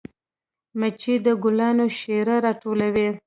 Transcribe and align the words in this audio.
مچۍ 0.79 1.15
د 1.25 1.27
ګلانو 1.43 1.85
شیره 1.99 2.35
راټولوي 2.45 3.09